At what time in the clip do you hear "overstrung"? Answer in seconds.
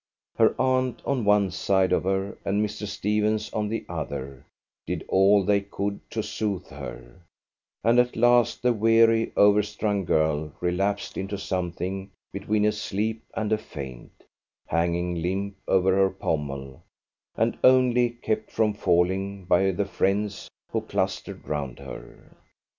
9.37-10.03